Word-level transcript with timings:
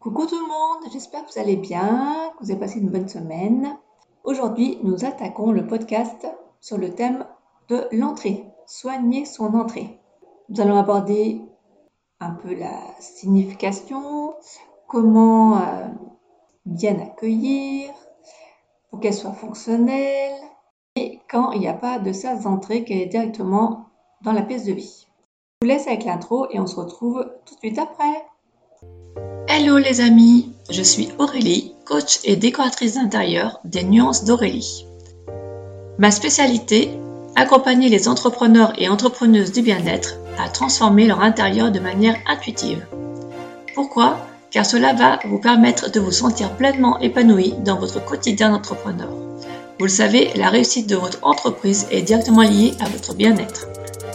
Coucou 0.00 0.26
tout 0.26 0.38
le 0.38 0.46
monde, 0.46 0.92
j'espère 0.92 1.26
que 1.26 1.32
vous 1.32 1.40
allez 1.40 1.56
bien, 1.56 2.30
que 2.38 2.44
vous 2.44 2.52
avez 2.52 2.60
passé 2.60 2.78
une 2.78 2.88
bonne 2.88 3.08
semaine. 3.08 3.76
Aujourd'hui, 4.22 4.78
nous 4.84 5.04
attaquons 5.04 5.50
le 5.50 5.66
podcast 5.66 6.24
sur 6.60 6.78
le 6.78 6.94
thème 6.94 7.26
de 7.68 7.88
l'entrée, 7.90 8.44
soigner 8.64 9.24
son 9.24 9.54
entrée. 9.54 9.98
Nous 10.50 10.60
allons 10.60 10.78
aborder 10.78 11.42
un 12.20 12.30
peu 12.30 12.54
la 12.54 12.78
signification, 13.00 14.34
comment 14.86 15.58
euh, 15.58 15.88
bien 16.64 17.00
accueillir, 17.00 17.92
pour 18.90 19.00
qu'elle 19.00 19.14
soit 19.14 19.32
fonctionnelle, 19.32 20.40
et 20.94 21.18
quand 21.28 21.50
il 21.50 21.58
n'y 21.58 21.68
a 21.68 21.74
pas 21.74 21.98
de 21.98 22.12
sas 22.12 22.44
d'entrée, 22.44 22.84
qu'elle 22.84 22.98
est 22.98 23.06
directement 23.06 23.86
dans 24.22 24.32
la 24.32 24.42
pièce 24.42 24.64
de 24.64 24.74
vie. 24.74 25.08
Je 25.60 25.66
vous 25.66 25.72
laisse 25.72 25.88
avec 25.88 26.04
l'intro 26.04 26.46
et 26.50 26.60
on 26.60 26.68
se 26.68 26.76
retrouve 26.76 27.28
tout 27.44 27.54
de 27.54 27.58
suite 27.58 27.80
après. 27.80 28.24
Hello 29.60 29.76
les 29.76 30.00
amis, 30.00 30.52
je 30.70 30.82
suis 30.82 31.08
Aurélie, 31.18 31.72
coach 31.84 32.20
et 32.22 32.36
décoratrice 32.36 32.94
d'intérieur 32.94 33.58
des 33.64 33.82
Nuances 33.82 34.24
d'Aurélie. 34.24 34.86
Ma 35.98 36.12
spécialité, 36.12 36.92
accompagner 37.34 37.88
les 37.88 38.06
entrepreneurs 38.06 38.72
et 38.78 38.88
entrepreneuses 38.88 39.50
du 39.50 39.62
bien-être 39.62 40.14
à 40.38 40.48
transformer 40.48 41.08
leur 41.08 41.22
intérieur 41.22 41.72
de 41.72 41.80
manière 41.80 42.14
intuitive. 42.28 42.86
Pourquoi? 43.74 44.18
Car 44.52 44.64
cela 44.64 44.92
va 44.92 45.18
vous 45.24 45.40
permettre 45.40 45.90
de 45.90 45.98
vous 45.98 46.12
sentir 46.12 46.52
pleinement 46.52 47.00
épanoui 47.00 47.54
dans 47.64 47.80
votre 47.80 48.04
quotidien 48.04 48.50
d'entrepreneur. 48.50 49.10
Vous 49.80 49.86
le 49.86 49.90
savez, 49.90 50.30
la 50.36 50.50
réussite 50.50 50.88
de 50.88 50.94
votre 50.94 51.18
entreprise 51.22 51.88
est 51.90 52.02
directement 52.02 52.42
liée 52.42 52.74
à 52.78 52.88
votre 52.88 53.12
bien-être. 53.12 53.66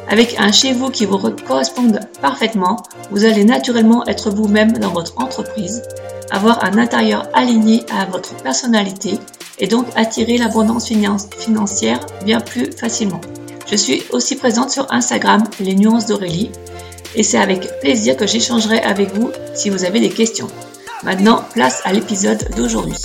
Avec 0.09 0.39
un 0.39 0.51
chez 0.51 0.73
vous 0.73 0.89
qui 0.89 1.05
vous 1.05 1.17
corresponde 1.17 1.99
parfaitement, 2.21 2.77
vous 3.09 3.25
allez 3.25 3.45
naturellement 3.45 4.05
être 4.05 4.29
vous-même 4.29 4.73
dans 4.73 4.91
votre 4.91 5.17
entreprise, 5.21 5.81
avoir 6.29 6.63
un 6.63 6.77
intérieur 6.77 7.27
aligné 7.33 7.83
à 7.91 8.05
votre 8.05 8.35
personnalité 8.43 9.19
et 9.59 9.67
donc 9.67 9.87
attirer 9.95 10.37
l'abondance 10.37 10.91
financière 11.37 12.05
bien 12.25 12.41
plus 12.41 12.71
facilement. 12.71 13.21
Je 13.67 13.75
suis 13.75 14.03
aussi 14.11 14.35
présente 14.35 14.69
sur 14.69 14.91
Instagram, 14.91 15.43
les 15.59 15.73
nuances 15.73 16.05
d'Aurélie, 16.05 16.51
et 17.15 17.23
c'est 17.23 17.37
avec 17.37 17.79
plaisir 17.79 18.17
que 18.17 18.27
j'échangerai 18.27 18.79
avec 18.79 19.13
vous 19.13 19.31
si 19.53 19.69
vous 19.69 19.85
avez 19.85 19.99
des 19.99 20.09
questions. 20.09 20.47
Maintenant, 21.03 21.43
place 21.53 21.81
à 21.85 21.93
l'épisode 21.93 22.49
d'aujourd'hui. 22.55 22.97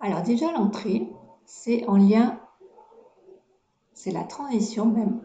Alors 0.00 0.22
déjà 0.22 0.52
l'entrée, 0.52 1.08
c'est 1.46 1.84
en 1.86 1.96
lien, 1.96 2.38
c'est 3.94 4.10
la 4.10 4.24
transition 4.24 4.86
même 4.86 5.20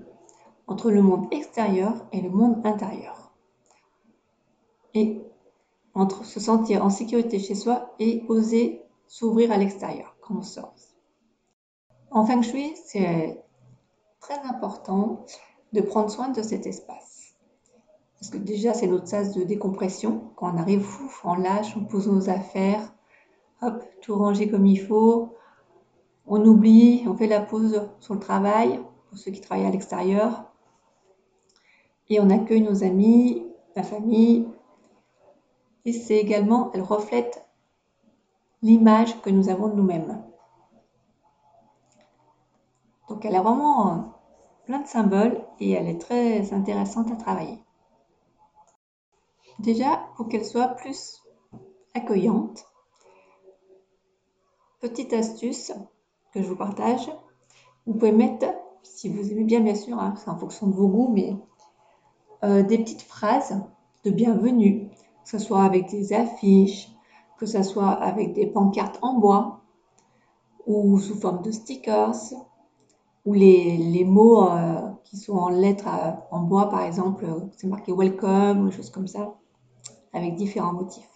entre 0.69 0.91
le 0.91 1.01
monde 1.01 1.25
extérieur 1.31 2.05
et 2.11 2.21
le 2.21 2.29
monde 2.29 2.65
intérieur. 2.65 3.33
Et 4.93 5.21
entre 5.95 6.23
se 6.23 6.39
sentir 6.39 6.85
en 6.85 6.91
sécurité 6.91 7.39
chez 7.39 7.55
soi 7.55 7.95
et 7.99 8.23
oser 8.29 8.83
s'ouvrir 9.07 9.51
à 9.51 9.57
l'extérieur 9.57 10.15
quand 10.21 10.35
on 10.37 10.41
sort. 10.43 10.75
En 12.11 12.25
Feng 12.25 12.43
Shui, 12.43 12.73
c'est 12.85 13.43
très 14.19 14.39
important 14.47 15.25
de 15.73 15.81
prendre 15.81 16.09
soin 16.09 16.29
de 16.29 16.41
cet 16.43 16.67
espace. 16.67 17.33
Parce 18.19 18.29
que 18.29 18.37
déjà, 18.37 18.73
c'est 18.73 18.87
notre 18.87 19.07
sas 19.07 19.33
de 19.33 19.43
décompression. 19.43 20.31
Quand 20.35 20.53
on 20.53 20.57
arrive, 20.57 20.85
on 21.23 21.35
lâche, 21.35 21.75
on 21.77 21.85
pose 21.85 22.07
nos 22.07 22.29
affaires, 22.29 22.93
hop, 23.61 23.83
tout 24.01 24.15
rangé 24.15 24.49
comme 24.49 24.65
il 24.65 24.79
faut. 24.79 25.35
On 26.27 26.45
oublie, 26.45 27.05
on 27.07 27.15
fait 27.15 27.27
la 27.27 27.41
pause 27.41 27.89
sur 27.99 28.13
le 28.13 28.19
travail, 28.19 28.79
pour 29.07 29.17
ceux 29.17 29.31
qui 29.31 29.41
travaillent 29.41 29.65
à 29.65 29.71
l'extérieur 29.71 30.48
et 32.09 32.19
on 32.19 32.29
accueille 32.29 32.61
nos 32.61 32.83
amis, 32.83 33.45
la 33.75 33.83
famille. 33.83 34.47
Et 35.85 35.93
c'est 35.93 36.17
également, 36.17 36.71
elle 36.73 36.81
reflète 36.81 37.47
l'image 38.61 39.21
que 39.21 39.29
nous 39.29 39.49
avons 39.49 39.69
de 39.69 39.75
nous-mêmes. 39.75 40.23
Donc 43.07 43.25
elle 43.25 43.35
a 43.35 43.41
vraiment 43.41 43.93
euh, 43.93 43.97
plein 44.65 44.79
de 44.79 44.87
symboles 44.87 45.43
et 45.59 45.71
elle 45.71 45.87
est 45.87 46.01
très 46.01 46.53
intéressante 46.53 47.11
à 47.11 47.15
travailler. 47.15 47.59
Déjà, 49.59 50.07
pour 50.15 50.29
qu'elle 50.29 50.45
soit 50.45 50.69
plus 50.69 51.21
accueillante, 51.93 52.65
petite 54.79 55.11
astuce 55.13 55.73
que 56.33 56.41
je 56.41 56.47
vous 56.47 56.55
partage, 56.55 57.11
vous 57.85 57.93
pouvez 57.93 58.11
mettre, 58.11 58.45
si 58.83 59.09
vous 59.09 59.31
aimez 59.31 59.43
bien 59.43 59.59
bien 59.59 59.75
sûr, 59.75 59.97
hein, 59.97 60.13
c'est 60.17 60.29
en 60.29 60.37
fonction 60.37 60.67
de 60.67 60.75
vos 60.75 60.87
goûts, 60.87 61.11
mais 61.11 61.35
euh, 62.43 62.63
des 62.63 62.77
petites 62.77 63.01
phrases 63.01 63.61
de 64.05 64.11
bienvenue, 64.11 64.89
que 65.23 65.29
ce 65.29 65.39
soit 65.39 65.63
avec 65.63 65.89
des 65.89 66.13
affiches, 66.13 66.89
que 67.37 67.45
ce 67.45 67.63
soit 67.63 67.89
avec 67.89 68.33
des 68.33 68.47
pancartes 68.47 68.97
en 69.01 69.15
bois 69.19 69.61
ou 70.65 70.99
sous 70.99 71.15
forme 71.15 71.41
de 71.41 71.51
stickers, 71.51 72.15
ou 73.25 73.33
les, 73.33 74.05
mots 74.05 74.49
euh, 74.49 74.81
qui 75.03 75.17
sont 75.17 75.35
en 75.35 75.49
lettres 75.49 75.87
euh, 75.87 76.11
en 76.31 76.41
bois, 76.41 76.69
par 76.69 76.83
exemple, 76.83 77.25
c'est 77.57 77.67
marqué 77.67 77.91
welcome 77.91 78.61
ou 78.61 78.69
des 78.69 78.75
choses 78.75 78.89
comme 78.89 79.07
ça, 79.07 79.35
avec 80.13 80.35
différents 80.35 80.73
motifs. 80.73 81.09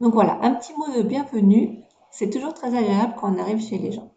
Donc 0.00 0.12
voilà, 0.12 0.38
un 0.42 0.54
petit 0.54 0.72
mot 0.76 0.86
de 0.96 1.02
bienvenue, 1.02 1.82
c'est 2.10 2.30
toujours 2.30 2.54
très 2.54 2.76
agréable 2.76 3.14
quand 3.18 3.34
on 3.34 3.38
arrive 3.38 3.60
chez 3.60 3.78
les 3.78 3.92
gens. 3.92 4.12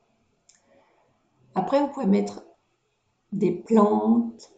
Après, 1.56 1.82
vous 1.82 1.88
pouvez 1.88 2.06
mettre 2.06 2.44
des 3.32 3.52
plantes, 3.52 4.52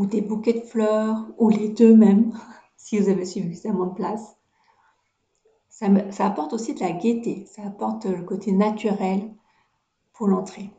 ou 0.00 0.06
des 0.06 0.22
bouquets 0.22 0.54
de 0.54 0.60
fleurs, 0.60 1.26
ou 1.36 1.50
les 1.50 1.68
deux 1.68 1.94
même, 1.94 2.32
si 2.78 2.98
vous 2.98 3.10
avez 3.10 3.26
suffisamment 3.26 3.84
de 3.84 3.94
place. 3.94 4.34
Ça, 5.68 5.88
apporte 6.20 6.54
aussi 6.54 6.72
de 6.72 6.80
la 6.80 6.92
gaieté, 6.92 7.44
ça 7.44 7.62
apporte 7.66 8.06
le 8.06 8.22
côté 8.22 8.52
naturel 8.52 9.30
pour 10.14 10.26
l'entrée. 10.26 10.70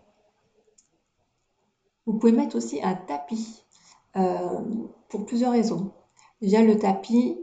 Vous 2.08 2.14
pouvez 2.14 2.32
mettre 2.32 2.56
aussi 2.56 2.82
un 2.82 2.96
tapis 2.96 3.64
euh, 4.16 4.60
pour 5.08 5.28
plusieurs 5.28 5.52
raisons. 5.52 5.92
Déjà 6.42 6.64
le 6.64 6.80
tapis, 6.80 7.38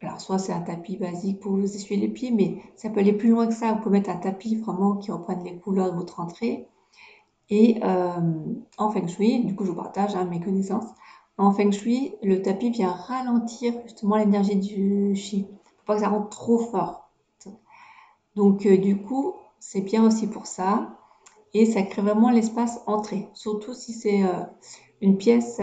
alors 0.00 0.22
soit 0.22 0.38
c'est 0.38 0.54
un 0.54 0.62
tapis 0.62 0.96
basique 0.96 1.40
pour 1.40 1.52
vous 1.52 1.64
essuyer 1.64 2.00
les 2.00 2.08
pieds, 2.08 2.30
mais 2.30 2.62
ça 2.76 2.88
peut 2.88 3.00
aller 3.00 3.12
plus 3.12 3.28
loin 3.28 3.46
que 3.46 3.54
ça. 3.54 3.74
Vous 3.74 3.80
pouvez 3.82 3.98
mettre 3.98 4.10
un 4.10 4.16
tapis 4.16 4.56
vraiment 4.56 4.96
qui 4.96 5.12
reprenne 5.12 5.44
les 5.44 5.58
couleurs 5.58 5.92
de 5.92 5.96
votre 5.96 6.20
entrée. 6.20 6.66
Et 7.50 7.80
euh, 7.82 8.20
en 8.76 8.90
Feng 8.90 9.08
Shui, 9.08 9.44
du 9.44 9.54
coup 9.54 9.64
je 9.64 9.70
vous 9.70 9.76
partage 9.76 10.14
hein, 10.14 10.26
mes 10.26 10.40
connaissances, 10.40 10.88
en 11.38 11.52
Feng 11.52 11.70
Shui, 11.70 12.14
le 12.22 12.42
tapis 12.42 12.70
vient 12.70 12.92
ralentir 12.92 13.72
justement 13.84 14.16
l'énergie 14.16 14.56
du 14.56 15.14
Chi. 15.14 15.46
Faut 15.78 15.84
pas 15.86 15.94
que 15.94 16.00
ça 16.00 16.08
rentre 16.08 16.30
trop 16.30 16.58
fort. 16.58 17.10
Donc 18.34 18.66
euh, 18.66 18.76
du 18.76 19.00
coup, 19.00 19.34
c'est 19.58 19.80
bien 19.80 20.04
aussi 20.04 20.26
pour 20.26 20.46
ça. 20.46 20.94
Et 21.54 21.64
ça 21.64 21.82
crée 21.82 22.02
vraiment 22.02 22.30
l'espace 22.30 22.80
entrée. 22.86 23.28
Surtout 23.32 23.72
si 23.72 23.92
c'est 23.92 24.22
euh, 24.22 24.42
une 25.00 25.16
pièce, 25.16 25.60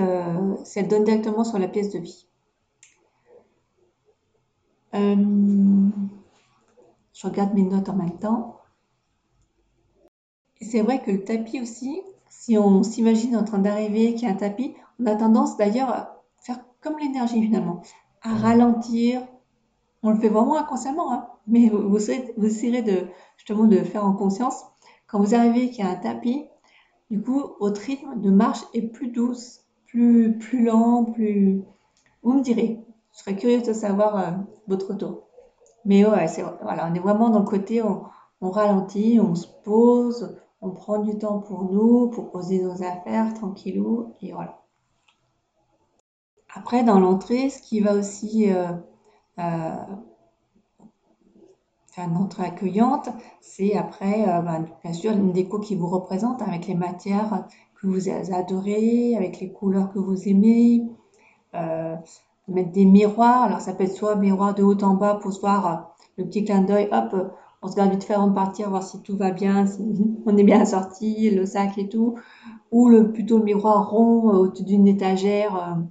ça 0.63 0.81
donne 0.81 1.03
directement 1.03 1.43
sur 1.43 1.59
la 1.59 1.67
pièce 1.67 1.91
de 1.91 1.99
vie. 1.99 2.25
je 4.93 5.91
regarde 7.27 7.53
mes 7.53 7.63
notes 7.63 7.89
en 7.89 7.95
même 7.95 8.17
temps 8.17 8.55
c'est 10.65 10.81
vrai 10.81 11.01
que 11.01 11.11
le 11.11 11.23
tapis 11.23 11.61
aussi, 11.61 12.01
si 12.29 12.57
on 12.57 12.83
s'imagine 12.83 13.35
en 13.37 13.43
train 13.43 13.59
d'arriver 13.59 14.13
qu'il 14.13 14.27
y 14.27 14.31
a 14.31 14.33
un 14.33 14.37
tapis, 14.37 14.75
on 14.99 15.05
a 15.05 15.15
tendance 15.15 15.57
d'ailleurs 15.57 15.89
à 15.89 16.23
faire 16.39 16.59
comme 16.81 16.99
l'énergie 16.99 17.41
finalement, 17.41 17.81
à 18.21 18.35
ralentir. 18.35 19.21
On 20.03 20.11
le 20.11 20.19
fait 20.19 20.29
vraiment 20.29 20.57
inconsciemment, 20.57 21.13
hein. 21.13 21.27
mais 21.47 21.69
vous, 21.69 21.89
vous, 21.89 22.11
essayerez 22.45 22.83
de, 22.83 23.07
justement 23.37 23.65
de 23.65 23.77
faire 23.77 24.05
en 24.05 24.13
conscience. 24.13 24.63
Quand 25.07 25.19
vous 25.19 25.33
arrivez 25.33 25.69
qu'il 25.69 25.83
y 25.83 25.87
a 25.87 25.91
un 25.91 25.95
tapis, 25.95 26.45
du 27.09 27.21
coup, 27.21 27.41
votre 27.59 27.81
rythme 27.81 28.19
de 28.21 28.29
marche 28.29 28.61
est 28.73 28.81
plus 28.81 29.07
douce, 29.07 29.61
plus, 29.87 30.37
plus 30.37 30.63
lent, 30.63 31.05
plus... 31.05 31.63
Vous 32.21 32.33
me 32.33 32.41
direz, 32.41 32.85
je 33.13 33.19
serais 33.19 33.35
curieuse 33.35 33.63
de 33.63 33.73
savoir 33.73 34.17
euh, 34.17 34.31
votre 34.67 34.89
retour. 34.91 35.23
Mais 35.85 36.05
ouais, 36.05 36.27
c'est, 36.27 36.43
voilà, 36.61 36.89
on 36.91 36.95
est 36.95 36.99
vraiment 36.99 37.29
dans 37.29 37.39
le 37.39 37.45
côté, 37.45 37.81
on 37.81 38.49
ralentit, 38.49 39.19
on 39.19 39.33
se 39.35 39.47
pose, 39.63 40.35
on 40.61 40.71
prend 40.71 40.99
du 40.99 41.17
temps 41.17 41.39
pour 41.39 41.71
nous, 41.71 42.09
pour 42.09 42.31
poser 42.31 42.61
nos 42.61 42.81
affaires 42.83 43.33
tranquillou, 43.33 44.13
et 44.21 44.31
voilà. 44.31 44.61
Après, 46.53 46.83
dans 46.83 46.99
l'entrée, 46.99 47.49
ce 47.49 47.61
qui 47.61 47.81
va 47.81 47.93
aussi 47.93 48.49
euh, 48.49 48.71
euh, 49.39 49.75
faire 51.91 52.07
une 52.07 52.15
entrée 52.15 52.45
accueillante, 52.45 53.09
c'est 53.41 53.75
après, 53.75 54.27
euh, 54.27 54.41
ben, 54.41 54.65
bien 54.83 54.93
sûr, 54.93 55.11
une 55.11 55.33
déco 55.33 55.59
qui 55.59 55.75
vous 55.75 55.87
représente 55.87 56.41
avec 56.41 56.67
les 56.67 56.75
matières 56.75 57.45
que 57.75 57.87
vous 57.87 58.09
adorez, 58.09 59.17
avec 59.17 59.41
les 59.41 59.51
couleurs 59.51 59.91
que 59.91 59.99
vous 59.99 60.29
aimez. 60.29 60.87
mettre 62.47 62.71
des 62.71 62.85
miroirs, 62.85 63.43
alors 63.43 63.59
ça 63.59 63.73
peut 63.73 63.83
être 63.83 63.95
soit 63.95 64.15
miroir 64.15 64.53
de 64.53 64.63
haut 64.63 64.81
en 64.83 64.93
bas 64.93 65.15
pour 65.15 65.33
se 65.33 65.39
voir 65.39 65.95
le 66.17 66.25
petit 66.25 66.45
clin 66.45 66.61
d'œil, 66.61 66.87
hop, 66.91 67.33
on 67.61 67.67
se 67.67 67.75
garde 67.75 67.91
vite 67.91 68.03
faire 68.03 68.31
partir, 68.33 68.69
voir 68.69 68.83
si 68.83 69.01
tout 69.01 69.17
va 69.17 69.31
bien, 69.31 69.65
si 69.65 69.81
on 70.25 70.37
est 70.37 70.43
bien 70.43 70.65
sorti, 70.65 71.29
le 71.29 71.45
sac 71.45 71.77
et 71.77 71.89
tout, 71.89 72.15
ou 72.71 72.89
le, 72.89 73.11
plutôt 73.11 73.37
le 73.39 73.43
miroir 73.43 73.89
rond 73.89 74.29
euh, 74.29 74.37
au-dessus 74.37 74.63
d'une 74.63 74.87
étagère, 74.87 75.55
euh, 75.55 75.81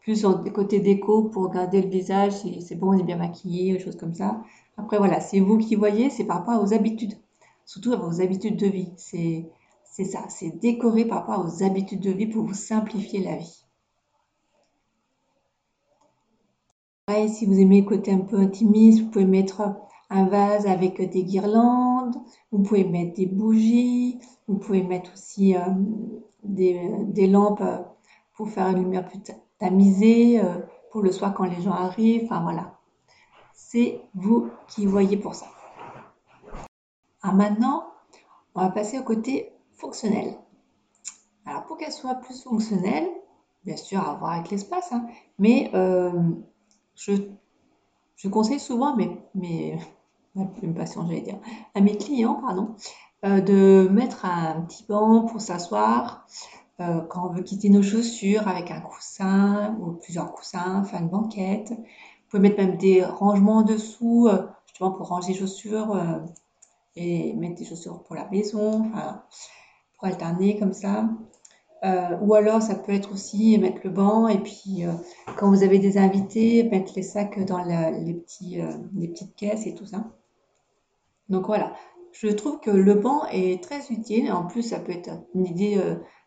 plus 0.00 0.26
côté 0.54 0.80
déco 0.80 1.24
pour 1.24 1.50
garder 1.50 1.80
le 1.80 1.88
visage, 1.88 2.32
si 2.32 2.60
c'est 2.60 2.76
bon, 2.76 2.94
on 2.94 2.98
est 2.98 3.04
bien 3.04 3.16
maquillé, 3.16 3.78
choses 3.78 3.96
comme 3.96 4.14
ça. 4.14 4.42
Après, 4.76 4.98
voilà, 4.98 5.20
c'est 5.20 5.40
vous 5.40 5.58
qui 5.58 5.76
voyez, 5.76 6.10
c'est 6.10 6.24
par 6.24 6.38
rapport 6.38 6.62
aux 6.62 6.74
habitudes, 6.74 7.14
surtout 7.64 7.92
à 7.92 7.96
vos 7.96 8.20
habitudes 8.20 8.56
de 8.56 8.66
vie. 8.66 8.92
C'est 8.96 9.46
c'est 9.96 10.04
ça, 10.04 10.24
c'est 10.28 10.50
décorer 10.50 11.04
par 11.04 11.20
rapport 11.24 11.46
aux 11.46 11.62
habitudes 11.62 12.00
de 12.00 12.10
vie 12.10 12.26
pour 12.26 12.44
vous 12.44 12.52
simplifier 12.52 13.22
la 13.22 13.36
vie. 13.36 13.64
Si 17.28 17.46
vous 17.46 17.60
aimez 17.60 17.82
le 17.82 17.86
côté 17.86 18.10
un 18.10 18.18
peu 18.18 18.40
intimiste, 18.40 19.02
vous 19.02 19.10
pouvez 19.10 19.24
mettre 19.24 19.62
un 20.10 20.26
vase 20.26 20.66
avec 20.66 21.00
des 21.10 21.24
guirlandes, 21.24 22.16
vous 22.52 22.62
pouvez 22.62 22.84
mettre 22.84 23.14
des 23.14 23.26
bougies, 23.26 24.20
vous 24.46 24.58
pouvez 24.58 24.82
mettre 24.82 25.12
aussi 25.12 25.56
euh, 25.56 25.60
des, 26.42 27.26
lampes 27.26 27.62
pour 28.34 28.48
faire 28.48 28.68
une 28.68 28.84
lumière 28.84 29.06
plus 29.06 29.20
tamisée, 29.58 30.40
euh, 30.40 30.58
pour 30.90 31.02
le 31.02 31.10
soir 31.10 31.34
quand 31.34 31.44
les 31.44 31.60
gens 31.62 31.72
arrivent, 31.72 32.24
enfin 32.24 32.42
voilà. 32.42 32.78
C'est 33.54 34.00
vous 34.14 34.50
qui 34.68 34.86
voyez 34.86 35.16
pour 35.16 35.34
ça. 35.34 35.46
Alors 37.22 37.36
maintenant, 37.36 37.84
on 38.54 38.60
va 38.60 38.70
passer 38.70 38.98
au 38.98 39.02
côté 39.02 39.52
fonctionnelle. 39.72 40.36
Alors 41.46 41.64
pour 41.64 41.76
qu'elle 41.76 41.92
soit 41.92 42.14
plus 42.16 42.42
fonctionnelle, 42.42 43.08
bien 43.64 43.76
sûr 43.76 44.00
à 44.00 44.14
voir 44.14 44.32
avec 44.32 44.50
l'espace, 44.50 44.92
hein, 44.92 45.06
mais 45.38 45.70
euh, 45.74 46.12
je, 46.94 47.12
je, 48.16 48.28
conseille 48.28 48.60
souvent 48.60 48.96
mes, 48.96 49.18
mes, 49.34 49.78
patients, 50.76 51.06
j'allais 51.06 51.20
dire, 51.20 51.38
à 51.74 51.80
mes 51.80 51.96
clients, 51.96 52.40
pardon, 52.40 52.74
euh, 53.24 53.40
de 53.40 53.88
mettre 53.90 54.24
un 54.24 54.62
petit 54.62 54.84
banc 54.88 55.22
pour 55.22 55.40
s'asseoir 55.40 56.26
euh, 56.80 57.00
quand 57.02 57.28
on 57.28 57.32
veut 57.32 57.42
quitter 57.42 57.70
nos 57.70 57.82
chaussures 57.82 58.48
avec 58.48 58.70
un 58.70 58.80
coussin 58.80 59.76
ou 59.80 59.92
plusieurs 59.92 60.32
coussins, 60.32 60.84
faire 60.84 61.00
une 61.00 61.08
banquette. 61.08 61.70
Vous 61.70 62.38
pouvez 62.38 62.42
mettre 62.42 62.56
même 62.56 62.76
des 62.76 63.04
rangements 63.04 63.58
en 63.58 63.62
dessous, 63.62 64.28
justement 64.66 64.90
pour 64.90 65.08
ranger 65.08 65.34
les 65.34 65.38
chaussures 65.38 65.96
et 66.96 67.32
mettre 67.34 67.54
des 67.54 67.64
chaussures 67.64 68.02
pour 68.02 68.16
la 68.16 68.28
maison. 68.28 68.90
Enfin, 68.92 69.22
alterner 70.04 70.58
comme 70.58 70.72
ça. 70.72 71.08
Euh, 71.84 72.16
ou 72.22 72.34
alors, 72.34 72.62
ça 72.62 72.74
peut 72.74 72.92
être 72.92 73.12
aussi 73.12 73.58
mettre 73.58 73.80
le 73.84 73.90
banc 73.90 74.26
et 74.28 74.38
puis 74.38 74.86
euh, 74.86 74.92
quand 75.36 75.50
vous 75.50 75.62
avez 75.62 75.78
des 75.78 75.98
invités, 75.98 76.62
mettre 76.64 76.92
les 76.96 77.02
sacs 77.02 77.44
dans 77.44 77.62
les, 77.62 78.14
petits, 78.14 78.60
euh, 78.62 78.72
les 78.94 79.08
petites 79.08 79.36
caisses 79.36 79.66
et 79.66 79.74
tout 79.74 79.84
ça. 79.84 80.04
Donc 81.28 81.46
voilà, 81.46 81.74
je 82.12 82.28
trouve 82.28 82.58
que 82.60 82.70
le 82.70 82.94
banc 82.94 83.26
est 83.30 83.62
très 83.62 83.80
utile. 83.90 84.32
En 84.32 84.46
plus, 84.46 84.62
ça 84.62 84.78
peut 84.78 84.92
être 84.92 85.10
une 85.34 85.46
idée 85.46 85.80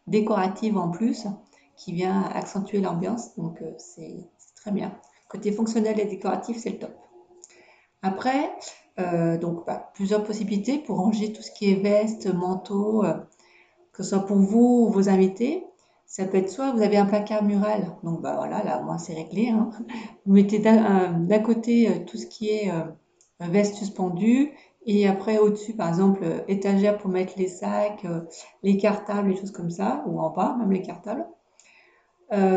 décorative 0.05 0.77
en 0.77 0.89
plus 0.89 1.27
qui 1.75 1.93
vient 1.93 2.23
accentuer 2.33 2.79
l'ambiance. 2.79 3.35
Donc 3.35 3.63
c'est 3.77 4.17
très 4.55 4.71
bien. 4.71 4.95
Côté 5.29 5.51
fonctionnel 5.51 5.99
et 5.99 6.05
décoratif, 6.05 6.57
c'est 6.57 6.71
le 6.71 6.79
top. 6.79 6.95
Après, 8.01 8.49
donc 9.39 9.67
bah, 9.67 9.91
plusieurs 9.93 10.23
possibilités 10.23 10.79
pour 10.79 10.97
ranger 10.97 11.31
tout 11.31 11.43
ce 11.43 11.51
qui 11.51 11.71
est 11.71 11.75
veste, 11.75 12.33
manteau 12.33 13.03
que 13.97 14.03
ce 14.03 14.09
soit 14.11 14.25
pour 14.25 14.37
vous 14.37 14.85
ou 14.85 14.91
vos 14.91 15.09
invités. 15.09 15.65
Ça 16.05 16.23
peut 16.25 16.37
être 16.37 16.49
soit 16.49 16.71
vous 16.71 16.83
avez 16.83 16.97
un 16.97 17.05
placard 17.05 17.43
mural, 17.43 17.91
donc 18.03 18.21
bah 18.21 18.35
voilà, 18.37 18.63
là, 18.63 18.81
moi 18.81 18.97
c'est 18.97 19.13
réglé. 19.13 19.49
Hein. 19.49 19.71
Vous 20.25 20.33
mettez 20.33 20.59
d'un 20.59 21.39
côté 21.39 21.89
euh, 21.89 22.05
tout 22.05 22.15
ce 22.15 22.27
qui 22.27 22.49
est 22.49 22.71
euh, 22.71 22.83
veste 23.39 23.75
suspendue, 23.75 24.51
et 24.85 25.05
après 25.07 25.37
au-dessus, 25.39 25.73
par 25.73 25.89
exemple, 25.89 26.21
euh, 26.23 26.39
étagère 26.47 26.97
pour 26.97 27.09
mettre 27.09 27.33
les 27.37 27.49
sacs, 27.49 28.05
les 28.63 28.77
cartables, 28.77 29.29
les 29.29 29.35
choses 29.35 29.51
comme 29.51 29.71
ça, 29.71 30.03
ou 30.07 30.21
en 30.21 30.29
bas, 30.29 30.55
même 30.57 30.71
les 30.71 30.81
cartables. 30.81 31.25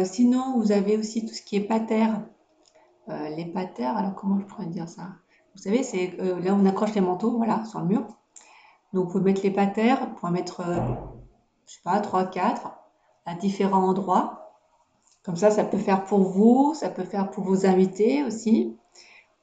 sinon, 0.04 0.58
vous 0.58 0.70
avez 0.70 0.96
aussi 0.96 1.25
tout 1.26 1.34
ce 1.34 1.42
qui 1.42 1.56
est 1.56 1.60
pater. 1.60 2.06
les 3.08 3.46
patères, 3.46 3.96
alors 3.96 4.14
comment 4.14 4.38
je 4.38 4.44
pourrais 4.44 4.66
dire 4.66 4.88
ça? 4.88 5.08
Vous 5.56 5.62
savez, 5.62 5.82
c'est 5.82 6.16
là 6.19 6.54
où 6.54 6.58
on 6.60 6.66
accroche 6.66 6.94
les 6.94 7.00
manteaux, 7.00 7.37
voilà, 7.37 7.64
sur 7.64 7.81
le 7.81 7.87
mur. 7.87 8.06
Donc, 8.92 9.06
vous 9.06 9.12
pouvez 9.12 9.25
mettre 9.25 9.42
les 9.42 9.50
patères, 9.50 10.14
pour 10.14 10.31
mettre 10.31 10.62
je 11.70 11.76
sais 11.76 11.82
pas, 11.84 12.00
3, 12.00 12.26
4 12.26 12.72
à 13.26 13.34
différents 13.37 13.88
endroits. 13.88 14.56
Comme 15.22 15.37
ça, 15.37 15.52
ça 15.52 15.62
peut 15.62 15.78
faire 15.78 16.05
pour 16.05 16.22
vous, 16.22 16.75
ça 16.75 16.88
peut 16.88 17.05
faire 17.05 17.31
pour 17.31 17.44
vos 17.44 17.64
invités 17.64 18.25
aussi. 18.25 18.76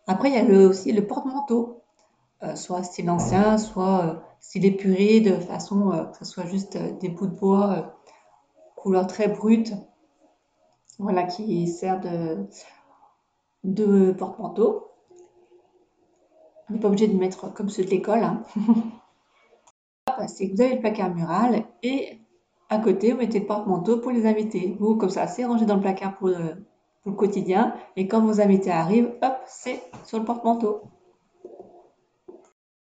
Après, 0.08 0.30
il 0.30 0.36
y 0.36 0.40
a 0.40 0.68
aussi 0.68 0.92
le 0.92 1.08
porte-manteau, 1.08 1.84
euh, 2.44 2.56
soit 2.56 2.84
style 2.84 3.10
ancien, 3.10 3.58
soit 3.58 4.04
euh, 4.04 4.16
style 4.42 4.66
épuré, 4.66 5.22
de 5.22 5.40
façon 5.40 5.92
euh, 5.92 6.04
que 6.04 6.18
ce 6.18 6.26
soit 6.26 6.46
juste 6.46 6.78
des 7.00 7.08
bouts 7.08 7.28
de 7.28 7.36
bois, 7.36 7.98
couleur 8.76 9.08
très 9.08 9.30
brute, 9.30 9.74
voilà, 11.00 11.24
qui 11.24 11.66
sert 11.68 12.02
de, 13.64 14.12
porte-manteau. 14.12 14.92
On 16.70 16.74
n'est 16.74 16.80
pas 16.80 16.90
obligé 16.90 17.08
de 17.08 17.18
mettre 17.18 17.54
comme 17.54 17.70
ceux 17.70 17.86
de 17.86 17.90
l'école. 17.90 18.24
Hein. 18.24 18.44
c'est 20.28 20.50
que 20.50 20.56
vous 20.56 20.62
avez 20.62 20.76
le 20.76 20.82
placard 20.82 21.16
mural 21.16 21.67
et 21.84 22.20
à 22.70 22.80
côté, 22.80 23.12
vous 23.12 23.20
mettez 23.20 23.40
le 23.40 23.46
porte-manteau 23.46 24.00
pour 24.00 24.12
les 24.12 24.26
invités. 24.26 24.76
Vous, 24.80 24.96
comme 24.96 25.10
ça, 25.10 25.28
c'est 25.28 25.46
rangé 25.46 25.66
dans 25.66 25.76
le 25.76 25.82
placard 25.82 26.18
pour 26.18 26.28
le, 26.30 26.66
quotidien. 27.16 27.74
Et 27.96 28.08
quand 28.10 28.20
vos 28.20 28.42
invités 28.42 28.72
arrivent, 28.72 29.14
hop, 29.22 29.38
c'est 29.46 29.82
sur 30.04 30.20
le 30.20 30.26
porte-manteau. 30.26 30.82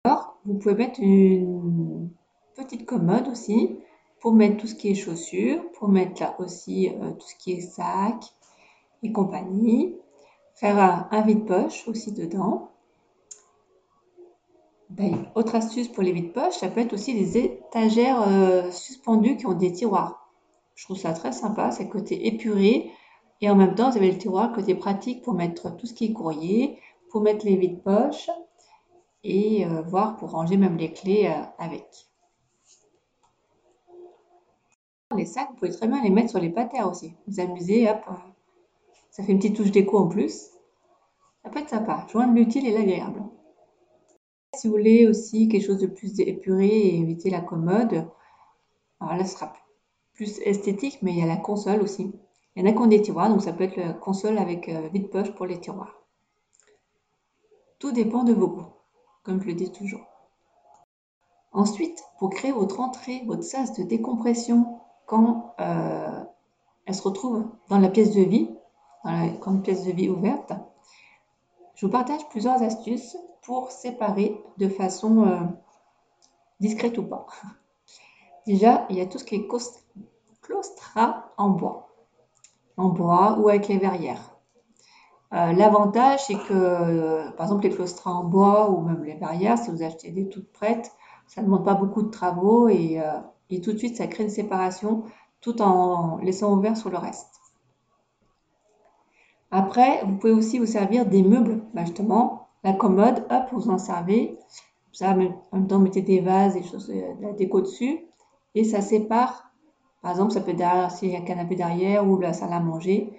Alors, 0.05 0.37
vous 0.45 0.53
pouvez 0.55 0.75
mettre 0.75 1.01
une 1.01 2.09
petite 2.55 2.85
commode 2.85 3.27
aussi 3.27 3.77
pour 4.21 4.33
mettre 4.33 4.57
tout 4.57 4.67
ce 4.67 4.75
qui 4.75 4.89
est 4.89 4.95
chaussures, 4.95 5.61
pour 5.73 5.89
mettre 5.89 6.21
là 6.21 6.35
aussi 6.39 6.89
euh, 6.89 7.11
tout 7.11 7.27
ce 7.27 7.35
qui 7.35 7.51
est 7.51 7.61
sac 7.61 8.23
et 9.01 9.11
compagnie. 9.11 9.97
Faire 10.55 11.09
un 11.11 11.21
vide-poche 11.21 11.85
aussi 11.89 12.13
dedans. 12.13 12.72
Autre 15.35 15.55
astuce 15.55 15.87
pour 15.87 16.03
les 16.03 16.11
vides-poches, 16.11 16.57
ça 16.57 16.69
peut 16.69 16.81
être 16.81 16.93
aussi 16.93 17.13
des 17.13 17.37
étagères 17.37 18.21
euh, 18.27 18.69
suspendues 18.69 19.37
qui 19.37 19.47
ont 19.47 19.53
des 19.53 19.71
tiroirs. 19.71 20.29
Je 20.75 20.85
trouve 20.85 20.97
ça 20.97 21.13
très 21.13 21.31
sympa, 21.31 21.71
c'est 21.71 21.89
côté 21.89 22.27
épuré. 22.27 22.91
Et 23.41 23.49
en 23.49 23.55
même 23.55 23.75
temps, 23.75 23.89
vous 23.89 23.97
avez 23.97 24.11
le 24.11 24.17
tiroir 24.17 24.53
côté 24.53 24.75
pratique 24.75 25.23
pour 25.23 25.33
mettre 25.33 25.75
tout 25.75 25.87
ce 25.87 25.93
qui 25.93 26.05
est 26.05 26.13
courrier, 26.13 26.79
pour 27.09 27.21
mettre 27.21 27.45
les 27.45 27.55
vides-poches 27.55 28.29
et 29.23 29.65
euh, 29.65 29.81
voir 29.81 30.15
pour 30.17 30.31
ranger 30.31 30.57
même 30.57 30.77
les 30.77 30.91
clés 30.91 31.27
euh, 31.27 31.43
avec. 31.57 31.87
Les 35.15 35.25
sacs, 35.25 35.49
vous 35.49 35.55
pouvez 35.55 35.71
très 35.71 35.87
bien 35.87 36.01
les 36.03 36.09
mettre 36.09 36.31
sur 36.31 36.39
les 36.39 36.49
patères 36.49 36.89
aussi. 36.89 37.13
Vous 37.27 37.39
amusez, 37.39 37.89
hop, 37.89 38.01
ça 39.11 39.23
fait 39.23 39.31
une 39.31 39.39
petite 39.39 39.55
touche 39.55 39.71
d'écho 39.71 39.97
en 39.97 40.07
plus. 40.07 40.49
Ça 41.43 41.49
peut 41.49 41.59
être 41.59 41.69
sympa, 41.69 42.05
joindre 42.11 42.33
l'utile 42.33 42.65
et 42.65 42.71
l'agréable. 42.71 43.23
Si 44.55 44.67
vous 44.67 44.73
voulez 44.73 45.07
aussi 45.07 45.49
quelque 45.49 45.65
chose 45.65 45.79
de 45.79 45.87
plus 45.87 46.19
épuré 46.19 46.67
et 46.67 46.99
éviter 46.99 47.29
la 47.29 47.41
commode, 47.41 48.05
alors 48.99 49.15
là, 49.15 49.25
ce 49.25 49.33
sera 49.33 49.53
plus 50.13 50.39
esthétique, 50.39 50.99
mais 51.01 51.11
il 51.11 51.19
y 51.19 51.23
a 51.23 51.27
la 51.27 51.37
console 51.37 51.81
aussi. 51.81 52.13
Il 52.55 52.63
y 52.63 52.67
en 52.67 52.69
a 52.69 52.73
qui 52.73 52.79
ont 52.79 52.87
des 52.87 53.01
tiroirs, 53.01 53.29
donc 53.29 53.41
ça 53.41 53.51
peut 53.51 53.63
être 53.63 53.77
la 53.77 53.93
console 53.93 54.37
avec 54.37 54.69
euh, 54.69 54.87
vide-poche 54.93 55.31
pour 55.31 55.47
les 55.47 55.59
tiroirs. 55.59 56.03
Tout 57.79 57.91
dépend 57.91 58.23
de 58.23 58.33
vos 58.33 58.47
goûts, 58.47 58.73
comme 59.23 59.41
je 59.41 59.47
le 59.47 59.53
dis 59.53 59.71
toujours. 59.71 60.05
Ensuite, 61.51 62.03
pour 62.19 62.29
créer 62.29 62.51
votre 62.51 62.79
entrée, 62.79 63.23
votre 63.25 63.43
sas 63.43 63.73
de 63.73 63.83
décompression 63.83 64.79
quand 65.07 65.55
euh, 65.59 66.23
elle 66.85 66.95
se 66.95 67.01
retrouve 67.01 67.45
dans 67.69 67.79
la 67.79 67.89
pièce 67.89 68.13
de 68.13 68.21
vie, 68.21 68.49
dans 69.03 69.11
la 69.11 69.59
pièce 69.61 69.83
de 69.83 69.91
vie 69.91 70.09
ouverte, 70.09 70.53
je 71.75 71.85
vous 71.85 71.91
partage 71.91 72.27
plusieurs 72.29 72.61
astuces 72.61 73.17
pour 73.43 73.71
séparer 73.71 74.41
de 74.57 74.67
façon 74.67 75.25
euh, 75.25 75.39
discrète 76.59 76.97
ou 76.97 77.03
pas. 77.03 77.25
Déjà, 78.47 78.85
il 78.89 78.97
y 78.97 79.01
a 79.01 79.05
tout 79.05 79.19
ce 79.19 79.25
qui 79.25 79.35
est 79.35 79.47
claustra 80.41 81.31
en 81.37 81.49
bois, 81.49 81.89
en 82.77 82.89
bois 82.89 83.37
ou 83.39 83.49
avec 83.49 83.67
les 83.67 83.77
verrières. 83.77 84.37
Euh, 85.33 85.53
l'avantage, 85.53 86.25
c'est 86.27 86.35
que, 86.35 86.53
euh, 86.53 87.31
par 87.31 87.47
exemple, 87.47 87.63
les 87.63 87.71
claustras 87.71 88.11
en 88.11 88.23
bois 88.23 88.69
ou 88.69 88.81
même 88.81 89.03
les 89.03 89.15
verrières, 89.15 89.57
si 89.57 89.71
vous 89.71 89.81
achetez 89.81 90.11
des 90.11 90.29
toutes 90.29 90.51
prêtes, 90.51 90.91
ça 91.27 91.41
ne 91.41 91.47
demande 91.47 91.65
pas 91.65 91.73
beaucoup 91.73 92.03
de 92.03 92.09
travaux 92.09 92.67
et, 92.67 92.99
tout 93.63 93.71
de 93.71 93.77
suite, 93.77 93.97
ça 93.97 94.07
crée 94.07 94.23
une 94.23 94.29
séparation 94.29 95.03
tout 95.41 95.61
en 95.61 96.17
laissant 96.17 96.53
ouvert 96.53 96.77
sur 96.77 96.89
le 96.89 96.97
reste. 96.97 97.33
Après, 99.51 100.03
vous 100.05 100.17
pouvez 100.17 100.33
aussi 100.33 100.59
vous 100.59 100.65
servir 100.65 101.05
des 101.05 101.23
meubles, 101.23 101.63
bah, 101.73 101.85
justement, 101.85 102.42
la 102.63 102.73
commode, 102.73 103.25
hop, 103.29 103.43
vous 103.51 103.69
en 103.69 103.77
servez. 103.77 104.37
Ça, 104.91 105.11
en 105.11 105.57
même 105.57 105.67
temps, 105.67 105.79
mettez 105.79 106.01
des 106.01 106.19
vases, 106.19 106.53
des 106.53 106.63
choses, 106.63 106.89
euh, 106.89 107.13
de 107.15 107.21
la 107.21 107.33
déco 107.33 107.61
dessus. 107.61 107.99
Et 108.55 108.63
ça 108.63 108.81
sépare. 108.81 109.51
Par 110.01 110.11
exemple, 110.11 110.31
ça 110.31 110.41
peut 110.41 110.53
derrière, 110.53 110.91
s'il 110.91 111.11
y 111.11 111.15
a 111.15 111.19
un 111.19 111.23
canapé 111.23 111.55
derrière 111.55 112.07
ou 112.07 112.17
la 112.19 112.33
salle 112.33 112.53
à 112.53 112.59
manger. 112.59 113.17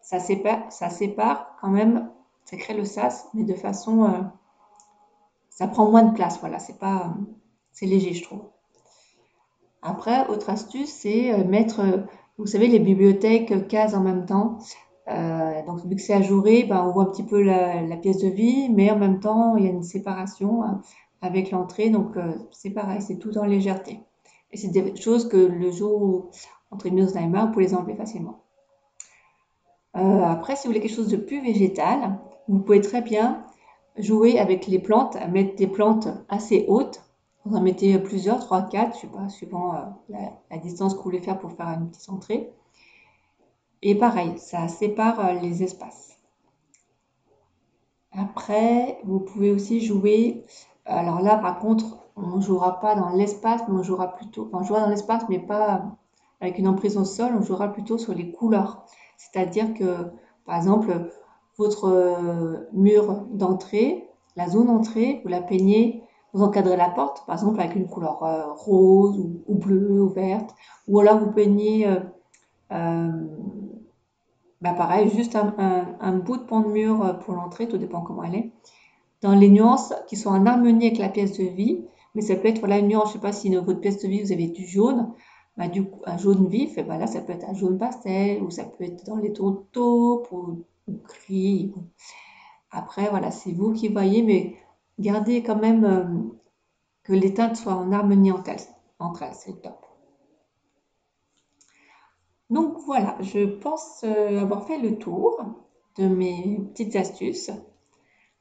Ça 0.00 0.18
sépare, 0.18 0.70
ça 0.72 0.90
sépare 0.90 1.56
quand 1.60 1.68
même, 1.68 2.10
ça 2.44 2.56
crée 2.56 2.74
le 2.74 2.84
sas, 2.84 3.28
mais 3.34 3.44
de 3.44 3.54
façon. 3.54 4.04
Euh, 4.04 4.20
ça 5.50 5.68
prend 5.68 5.88
moins 5.90 6.02
de 6.02 6.14
place, 6.14 6.40
voilà. 6.40 6.58
C'est 6.58 6.78
pas. 6.78 7.14
C'est 7.72 7.86
léger, 7.86 8.12
je 8.12 8.24
trouve. 8.24 8.42
Après, 9.80 10.26
autre 10.28 10.50
astuce, 10.50 10.90
c'est 10.90 11.32
euh, 11.32 11.44
mettre, 11.44 11.82
vous 12.36 12.46
savez, 12.46 12.66
les 12.66 12.78
bibliothèques 12.78 13.68
cases 13.68 13.94
en 13.94 14.00
même 14.00 14.26
temps. 14.26 14.58
Euh, 15.08 15.64
donc, 15.66 15.84
vu 15.84 15.96
que 15.96 16.02
c'est 16.02 16.14
ajouré, 16.14 16.64
ben, 16.64 16.84
on 16.86 16.92
voit 16.92 17.04
un 17.04 17.06
petit 17.06 17.24
peu 17.24 17.42
la, 17.42 17.96
pièce 17.96 18.18
de 18.18 18.28
vie, 18.28 18.68
mais 18.70 18.90
en 18.90 18.98
même 18.98 19.20
temps, 19.20 19.56
il 19.56 19.64
y 19.64 19.66
a 19.66 19.70
une 19.70 19.82
séparation 19.82 20.62
hein, 20.62 20.80
avec 21.20 21.50
l'entrée. 21.50 21.90
Donc, 21.90 22.16
euh, 22.16 22.32
c'est 22.50 22.70
pareil, 22.70 23.00
c'est 23.00 23.18
tout 23.18 23.36
en 23.38 23.44
légèreté. 23.44 24.00
Et 24.52 24.56
c'est 24.56 24.68
des 24.68 24.94
choses 24.96 25.28
que 25.28 25.36
le 25.36 25.70
jour 25.70 26.02
où 26.02 26.30
entre 26.72 26.88
guillemets 26.88 27.02
Alzheimer, 27.02 27.40
vous 27.42 27.52
pouvez 27.52 27.66
les 27.66 27.74
enlever 27.74 27.94
facilement. 27.94 28.42
Euh, 29.96 30.22
après, 30.22 30.56
si 30.56 30.66
vous 30.66 30.72
voulez 30.72 30.80
quelque 30.80 30.96
chose 30.96 31.08
de 31.08 31.18
plus 31.18 31.42
végétal, 31.42 32.18
vous 32.48 32.58
pouvez 32.58 32.80
très 32.80 33.02
bien 33.02 33.44
jouer 33.98 34.38
avec 34.38 34.66
les 34.66 34.78
plantes, 34.78 35.16
mettre 35.30 35.54
des 35.54 35.66
plantes 35.66 36.08
assez 36.30 36.64
hautes. 36.68 37.02
Vous 37.44 37.56
en 37.56 37.60
mettez 37.60 37.98
plusieurs, 37.98 38.40
3, 38.40 38.68
4, 38.70 38.96
je 38.96 39.00
sais 39.02 39.06
pas, 39.08 39.28
suivant 39.28 39.74
euh, 39.74 40.14
la, 40.50 40.56
distance 40.58 40.94
que 40.94 40.98
vous 40.98 41.04
voulez 41.04 41.20
faire 41.20 41.38
pour 41.38 41.52
faire 41.52 41.68
une 41.68 41.90
petite 41.90 42.08
entrée. 42.08 42.50
Et 43.82 43.96
pareil, 43.96 44.38
ça 44.38 44.68
sépare 44.68 45.18
euh, 45.20 45.32
les 45.40 45.62
espaces. 45.62 46.16
Après, 48.12 48.98
vous 49.04 49.18
pouvez 49.18 49.50
aussi 49.50 49.80
jouer. 49.80 50.44
Alors 50.84 51.20
là, 51.20 51.36
par 51.36 51.58
contre, 51.58 51.98
on 52.16 52.36
ne 52.36 52.40
jouera 52.40 52.78
pas 52.78 52.94
dans 52.94 53.10
l'espace, 53.10 53.62
mais 53.68 53.74
on 53.74 53.82
jouera 53.82 54.14
plutôt. 54.14 54.46
Enfin, 54.46 54.58
on 54.60 54.64
jouera 54.64 54.80
dans 54.82 54.90
l'espace, 54.90 55.24
mais 55.28 55.40
pas 55.40 55.82
avec 56.40 56.58
une 56.58 56.68
emprise 56.68 56.96
au 56.96 57.04
sol. 57.04 57.32
On 57.36 57.42
jouera 57.42 57.72
plutôt 57.72 57.98
sur 57.98 58.14
les 58.14 58.30
couleurs. 58.30 58.84
C'est-à-dire 59.16 59.74
que, 59.74 60.12
par 60.44 60.56
exemple, 60.56 61.10
votre 61.58 61.88
euh, 61.88 62.68
mur 62.72 63.24
d'entrée, 63.32 64.08
la 64.36 64.48
zone 64.48 64.66
d'entrée, 64.66 65.20
vous 65.24 65.28
la 65.28 65.42
peignez, 65.42 66.04
vous 66.34 66.42
encadrez 66.42 66.76
la 66.76 66.88
porte, 66.88 67.26
par 67.26 67.34
exemple, 67.34 67.60
avec 67.60 67.74
une 67.74 67.88
couleur 67.88 68.22
euh, 68.22 68.52
rose 68.52 69.18
ou, 69.46 69.54
bleue 69.54 70.02
ou 70.02 70.08
verte. 70.08 70.54
Ou 70.86 71.00
alors 71.00 71.18
vous 71.18 71.32
peignez, 71.32 71.86
bah 74.62 74.74
pareil, 74.74 75.10
juste 75.10 75.36
un, 75.36 76.12
bout 76.18 76.36
de 76.36 76.44
pan 76.44 76.60
de 76.60 76.68
mur 76.68 77.18
pour 77.24 77.34
l'entrée, 77.34 77.66
tout 77.68 77.78
dépend 77.78 78.00
comment 78.00 78.22
elle 78.22 78.36
est. 78.36 78.52
Dans 79.20 79.34
les 79.34 79.48
nuances 79.48 79.92
qui 80.06 80.16
sont 80.16 80.30
en 80.30 80.46
harmonie 80.46 80.86
avec 80.86 80.98
la 80.98 81.08
pièce 81.08 81.36
de 81.36 81.44
vie, 81.44 81.84
mais 82.14 82.22
ça 82.22 82.36
peut 82.36 82.46
être 82.46 82.60
voilà, 82.60 82.78
une 82.78 82.86
nuance, 82.86 83.08
je 83.08 83.08
ne 83.08 83.12
sais 83.14 83.18
pas 83.26 83.32
si 83.32 83.50
dans 83.50 83.64
votre 83.64 83.80
pièce 83.80 84.00
de 84.00 84.08
vie 84.08 84.22
vous 84.22 84.30
avez 84.30 84.46
du 84.46 84.64
jaune, 84.64 85.12
bah, 85.56 85.66
du 85.66 85.84
coup, 85.84 86.00
un 86.06 86.16
jaune 86.16 86.46
vif, 86.46 86.78
et 86.78 86.84
ben 86.84 86.96
là, 86.96 87.08
ça 87.08 87.20
peut 87.20 87.32
être 87.32 87.48
un 87.48 87.54
jaune 87.54 87.76
pastel, 87.76 88.40
ou 88.42 88.50
ça 88.50 88.64
peut 88.64 88.84
être 88.84 89.04
dans 89.04 89.16
les 89.16 89.32
tons 89.32 89.66
taupe 89.72 90.30
ou, 90.30 90.64
gris. 90.86 91.74
Après, 92.70 93.08
voilà, 93.10 93.32
c'est 93.32 93.52
vous 93.52 93.72
qui 93.72 93.88
voyez, 93.88 94.22
mais 94.22 94.56
gardez 95.00 95.42
quand 95.42 95.56
même 95.56 95.84
euh, 95.84 96.04
que 97.02 97.12
les 97.12 97.34
teintes 97.34 97.56
soient 97.56 97.74
en 97.74 97.90
harmonie 97.90 98.30
entre 98.30 98.50
elles, 98.50 98.60
entre 99.00 99.24
c'est 99.34 99.60
top. 99.60 99.81
Donc 102.52 102.76
voilà, 102.84 103.16
je 103.20 103.46
pense 103.46 104.04
euh, 104.04 104.42
avoir 104.42 104.66
fait 104.66 104.76
le 104.76 104.98
tour 104.98 105.42
de 105.96 106.06
mes 106.06 106.60
petites 106.74 106.94
astuces. 106.96 107.50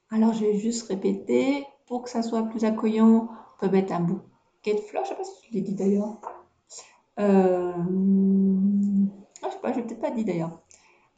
Alors, 0.10 0.34
je 0.34 0.44
vais 0.44 0.58
juste 0.58 0.90
répéter, 0.90 1.66
pour 1.88 2.04
que 2.04 2.10
ça 2.10 2.22
soit 2.22 2.44
plus 2.44 2.66
accueillant, 2.66 3.30
on 3.30 3.66
peut 3.66 3.72
mettre 3.72 3.94
un 3.94 4.02
bouquet 4.02 4.74
de 4.74 4.82
fleurs, 4.82 5.06
je 5.06 5.12
ne 5.12 5.16
sais 5.16 5.22
pas 5.22 5.24
si 5.24 5.48
je 5.48 5.54
l'ai 5.54 5.62
dit 5.62 5.76
d'ailleurs. 5.76 6.20
Euh... 7.22 7.72
Ah, 9.42 9.48
je 9.48 9.54
sais 9.54 9.60
pas, 9.62 9.72
je 9.72 9.78
l'ai 9.78 9.86
peut-être 9.86 10.02
pas 10.02 10.12
dit 10.12 10.26
d'ailleurs. 10.26 10.60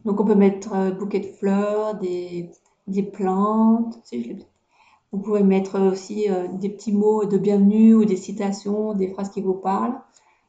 Donc 0.06 0.20
on 0.20 0.26
peut 0.26 0.36
mettre 0.36 0.76
euh, 0.76 0.92
bouquet 0.92 1.22
de 1.22 1.26
fleurs, 1.26 1.96
des, 1.96 2.52
plantes. 3.12 4.00
Si, 4.04 4.24
je 4.24 4.34
vous 5.12 5.20
pouvez 5.20 5.42
mettre 5.42 5.80
aussi 5.80 6.28
des 6.54 6.70
petits 6.70 6.92
mots 6.92 7.26
de 7.26 7.40
bienvenue 7.40 7.96
ou 7.96 8.06
des 8.06 8.18
citations, 8.18 8.94
des 8.94 9.08
phrases 9.08 9.30
qui 9.30 9.42
vous 9.42 9.54
parlent 9.56 10.00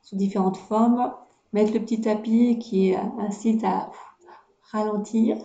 sous 0.03 0.17
différentes 0.17 0.57
formes. 0.59 1.13
Mettre 1.55 1.73
le 1.73 1.81
petit 1.81 2.01
tapis 2.01 2.59
qui 2.59 2.97
incite 2.97 3.63
à 3.63 3.93
ralentir, 4.73 5.37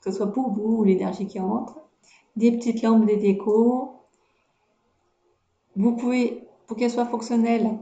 que 0.00 0.12
ce 0.12 0.16
soit 0.16 0.32
pour 0.32 0.52
vous 0.52 0.76
ou 0.76 0.84
l'énergie 0.84 1.26
qui 1.26 1.40
entre. 1.40 1.80
Des 2.36 2.52
petites 2.52 2.82
lampes, 2.82 3.04
des 3.04 3.16
décos. 3.16 3.90
Vous 5.74 5.96
pouvez, 5.96 6.46
pour 6.68 6.76
qu'elles 6.76 6.92
soient 6.92 7.04
fonctionnelles, 7.04 7.78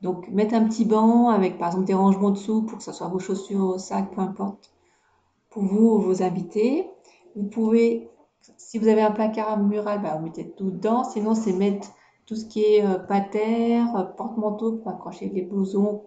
donc, 0.00 0.28
mettre 0.28 0.54
un 0.54 0.64
petit 0.68 0.84
banc 0.84 1.28
avec, 1.28 1.58
par 1.58 1.68
exemple, 1.70 1.86
des 1.86 1.94
rangements 1.94 2.30
dessous 2.30 2.62
pour 2.62 2.78
que 2.78 2.84
ce 2.84 2.92
soit 2.92 3.08
vos 3.08 3.18
chaussures 3.18 3.64
au 3.64 3.78
sac, 3.78 4.12
peu 4.14 4.20
importe, 4.20 4.72
pour 5.50 5.64
vous 5.64 5.94
ou 5.94 5.98
vos 5.98 6.22
invités. 6.22 6.88
Vous 7.34 7.48
pouvez, 7.48 8.10
si 8.56 8.78
vous 8.78 8.86
avez 8.86 9.02
un 9.02 9.10
placard 9.10 9.58
mural, 9.58 10.02
bah, 10.02 10.16
vous 10.16 10.24
mettez 10.26 10.50
tout 10.50 10.70
dedans. 10.70 11.02
Sinon, 11.02 11.34
c'est 11.34 11.52
mettre 11.52 11.88
tout 12.26 12.36
ce 12.36 12.44
qui 12.44 12.62
est 12.62 12.84
euh, 12.84 12.98
euh, 12.98 14.02
porte-manteau 14.04 14.76
pour 14.76 14.92
accrocher 14.92 15.28
les 15.30 15.42
blousons 15.42 16.02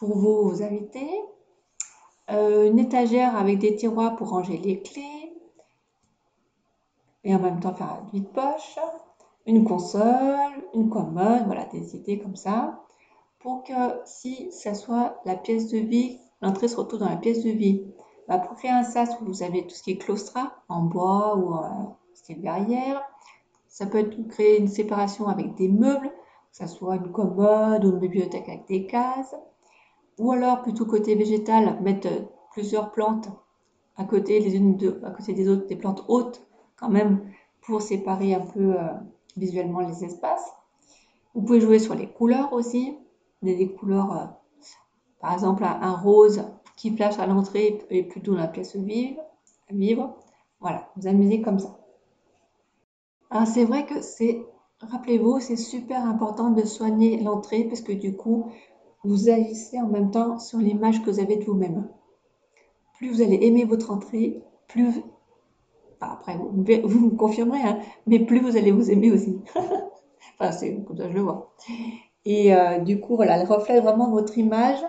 pour 0.00 0.16
vos 0.16 0.62
invités. 0.62 1.22
Euh, 2.30 2.66
une 2.66 2.78
étagère 2.78 3.36
avec 3.36 3.58
des 3.58 3.76
tiroirs 3.76 4.16
pour 4.16 4.30
ranger 4.30 4.56
les 4.56 4.80
clés. 4.82 5.32
Et 7.22 7.34
en 7.34 7.38
même 7.38 7.60
temps 7.60 7.74
faire 7.74 8.00
un 8.02 8.10
vide-poche. 8.12 8.78
Une 9.46 9.64
console, 9.64 10.64
une 10.74 10.88
commode, 10.88 11.44
voilà, 11.46 11.66
des 11.66 11.94
idées 11.94 12.18
comme 12.18 12.36
ça 12.36 12.80
pour 13.40 13.64
que 13.64 13.72
si 14.04 14.52
ça 14.52 14.74
soit 14.74 15.20
la 15.24 15.34
pièce 15.34 15.68
de 15.68 15.78
vie, 15.78 16.18
l'entrée 16.42 16.68
se 16.68 16.76
retrouve 16.76 17.00
dans 17.00 17.08
la 17.08 17.16
pièce 17.16 17.42
de 17.42 17.50
vie. 17.50 17.86
Bah, 18.28 18.38
pour 18.38 18.56
créer 18.56 18.70
un 18.70 18.84
sas 18.84 19.16
où 19.20 19.24
vous 19.24 19.42
avez 19.42 19.66
tout 19.66 19.74
ce 19.74 19.82
qui 19.82 19.92
est 19.92 19.98
claustra 19.98 20.52
en 20.68 20.82
bois 20.82 21.36
ou 21.36 21.54
en 21.54 21.96
style 22.14 22.40
verrière, 22.40 23.02
ça 23.66 23.86
peut 23.86 23.98
être 23.98 24.28
créer 24.28 24.58
une 24.58 24.68
séparation 24.68 25.26
avec 25.26 25.54
des 25.54 25.68
meubles, 25.68 26.10
que 26.10 26.56
ce 26.56 26.66
soit 26.66 26.96
une 26.96 27.10
commode 27.10 27.84
ou 27.84 27.90
une 27.90 27.98
bibliothèque 27.98 28.48
avec 28.48 28.66
des 28.66 28.86
cases, 28.86 29.34
ou 30.20 30.32
alors 30.32 30.60
plutôt 30.60 30.84
côté 30.84 31.14
végétal, 31.14 31.80
mettre 31.80 32.08
plusieurs 32.52 32.92
plantes 32.92 33.30
à 33.96 34.04
côté 34.04 34.38
les 34.38 34.54
unes 34.54 34.78
à 35.02 35.10
côté 35.10 35.32
des 35.32 35.48
autres, 35.48 35.66
des 35.66 35.76
plantes 35.76 36.04
hautes 36.08 36.46
quand 36.76 36.90
même 36.90 37.24
pour 37.62 37.80
séparer 37.80 38.34
un 38.34 38.40
peu 38.40 38.78
euh, 38.78 38.88
visuellement 39.38 39.80
les 39.80 40.04
espaces. 40.04 40.46
Vous 41.34 41.40
pouvez 41.40 41.60
jouer 41.60 41.78
sur 41.78 41.94
les 41.94 42.06
couleurs 42.06 42.52
aussi 42.52 42.98
des, 43.40 43.72
couleurs, 43.72 44.12
euh, 44.12 44.26
par 45.20 45.32
exemple 45.32 45.64
un, 45.64 45.96
rose 45.96 46.44
qui 46.76 46.94
flash 46.94 47.18
à 47.18 47.26
l'entrée 47.26 47.78
et 47.88 48.02
plutôt 48.02 48.34
la 48.34 48.46
pièce 48.46 48.76
vive, 48.76 49.18
vivre. 49.70 50.18
Voilà, 50.60 50.90
vous 50.96 51.06
amusez 51.06 51.40
comme 51.40 51.58
ça. 51.58 51.78
Alors 53.30 53.46
c'est 53.46 53.64
vrai 53.64 53.86
que 53.86 54.02
c'est, 54.02 54.44
rappelez-vous, 54.80 55.40
c'est 55.40 55.56
super 55.56 56.04
important 56.04 56.50
de 56.50 56.62
soigner 56.62 57.18
l'entrée 57.22 57.64
parce 57.64 57.80
que 57.80 57.92
du 57.92 58.14
coup, 58.14 58.50
vous 59.04 59.30
agissez 59.30 59.80
en 59.80 59.86
même 59.86 60.10
temps 60.10 60.38
sur 60.38 60.58
l'image 60.58 61.02
que 61.02 61.10
vous 61.10 61.20
avez 61.20 61.36
de 61.36 61.44
vous-même. 61.44 61.88
Plus 62.98 63.10
vous 63.10 63.22
allez 63.22 63.38
aimer 63.42 63.64
votre 63.64 63.90
entrée, 63.90 64.42
plus, 64.68 65.02
après 66.00 66.36
vous, 66.36 66.64
vous 66.84 67.06
me 67.06 67.16
confirmerez, 67.16 67.62
hein, 67.62 67.78
mais 68.06 68.20
plus 68.20 68.40
vous 68.40 68.56
allez 68.56 68.72
vous 68.72 68.90
aimer 68.90 69.10
aussi. 69.10 69.40
enfin, 70.38 70.52
c'est 70.52 70.84
comme 70.84 70.96
ça 70.96 71.08
je 71.08 71.14
le 71.14 71.22
vois. 71.22 71.54
Et 72.26 72.54
euh, 72.54 72.78
du 72.78 73.00
coup, 73.00 73.16
voilà, 73.16 73.38
elle 73.38 73.46
reflète 73.46 73.82
vraiment 73.82 74.10
votre 74.10 74.36
image. 74.36 74.80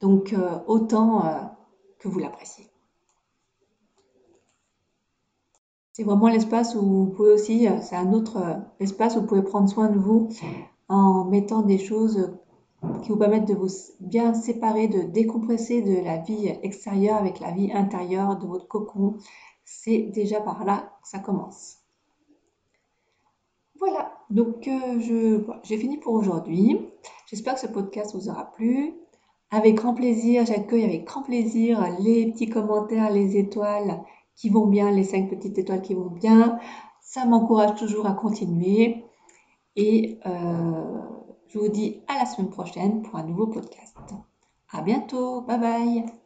Donc, 0.00 0.32
euh, 0.32 0.58
autant 0.66 1.26
euh, 1.26 1.40
que 1.98 2.08
vous 2.08 2.18
l'appréciez. 2.18 2.70
C'est 5.92 6.04
vraiment 6.04 6.28
l'espace 6.28 6.74
où 6.74 6.80
vous 6.82 7.06
pouvez 7.06 7.32
aussi, 7.32 7.68
c'est 7.82 7.94
un 7.94 8.12
autre 8.12 8.60
espace 8.80 9.16
où 9.16 9.20
vous 9.20 9.26
pouvez 9.26 9.42
prendre 9.42 9.68
soin 9.68 9.88
de 9.88 9.98
vous 9.98 10.28
en 10.88 11.24
mettant 11.24 11.62
des 11.62 11.78
choses 11.78 12.32
qui 13.02 13.10
vous 13.10 13.16
permettent 13.16 13.48
de 13.48 13.54
vous 13.54 13.68
bien 14.00 14.34
séparer, 14.34 14.88
de 14.88 15.02
décompresser 15.02 15.82
de 15.82 16.04
la 16.04 16.18
vie 16.18 16.48
extérieure 16.62 17.16
avec 17.16 17.40
la 17.40 17.50
vie 17.50 17.72
intérieure 17.72 18.36
de 18.38 18.46
votre 18.46 18.68
cocon. 18.68 19.16
C'est 19.64 20.10
déjà 20.14 20.40
par 20.40 20.64
là 20.64 20.92
que 21.02 21.08
ça 21.08 21.18
commence. 21.18 21.78
Voilà, 23.78 24.12
donc 24.30 24.68
euh, 24.68 25.42
j'ai 25.62 25.76
fini 25.76 25.98
pour 25.98 26.14
aujourd'hui. 26.14 26.80
J'espère 27.26 27.54
que 27.54 27.60
ce 27.60 27.66
podcast 27.66 28.14
vous 28.14 28.28
aura 28.28 28.52
plu. 28.52 28.94
Avec 29.50 29.76
grand 29.76 29.94
plaisir, 29.94 30.44
j'accueille 30.46 30.84
avec 30.84 31.04
grand 31.04 31.22
plaisir 31.22 31.86
les 32.00 32.32
petits 32.32 32.48
commentaires, 32.48 33.10
les 33.10 33.36
étoiles 33.36 34.02
qui 34.34 34.48
vont 34.48 34.66
bien, 34.66 34.90
les 34.90 35.04
cinq 35.04 35.30
petites 35.30 35.58
étoiles 35.58 35.82
qui 35.82 35.94
vont 35.94 36.10
bien. 36.10 36.58
Ça 37.00 37.24
m'encourage 37.24 37.78
toujours 37.78 38.06
à 38.06 38.12
continuer. 38.12 39.04
Et 39.76 40.18
euh, 40.26 41.00
je 41.48 41.58
vous 41.58 41.68
dis 41.68 42.02
à 42.06 42.18
la 42.18 42.26
semaine 42.26 42.50
prochaine 42.50 43.02
pour 43.02 43.16
un 43.16 43.24
nouveau 43.24 43.46
podcast. 43.46 43.96
À 44.70 44.82
bientôt. 44.82 45.42
Bye 45.42 45.58
bye. 45.60 46.23